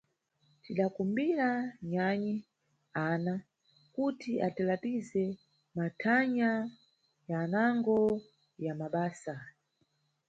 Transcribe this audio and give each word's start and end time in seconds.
Tidakumbira 0.63 1.47
nyanyi 1.91 2.33
Ana 3.09 3.33
kuti 3.95 4.31
atilatize 4.47 5.23
mathanya 5.77 6.51
yanango 7.31 7.97
ya 8.65 8.73
mabasa. 8.79 9.35